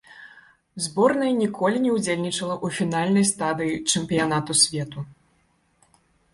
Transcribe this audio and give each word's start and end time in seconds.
Зборная 0.85 1.29
ніколі 1.41 1.77
не 1.83 1.91
ўдзельнічала 1.97 2.55
ў 2.65 2.79
фінальнай 2.79 3.29
стадыі 3.33 3.73
чэмпіянату 3.95 4.51
свету. 4.65 5.09